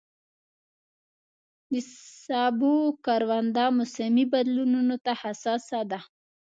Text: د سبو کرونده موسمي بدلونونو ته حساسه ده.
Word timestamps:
د 1.71 1.73
سبو 2.23 2.75
کرونده 3.05 3.65
موسمي 3.77 4.25
بدلونونو 4.33 4.95
ته 5.05 5.11
حساسه 5.21 5.79
ده. 5.91 5.99